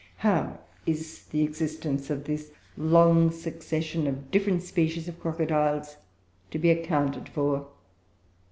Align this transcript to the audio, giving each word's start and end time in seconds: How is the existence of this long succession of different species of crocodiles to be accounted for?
How 0.25 0.57
is 0.87 1.25
the 1.27 1.43
existence 1.43 2.09
of 2.09 2.23
this 2.23 2.51
long 2.75 3.29
succession 3.29 4.07
of 4.07 4.31
different 4.31 4.63
species 4.63 5.07
of 5.07 5.19
crocodiles 5.19 5.97
to 6.49 6.57
be 6.57 6.71
accounted 6.71 7.29
for? 7.29 7.67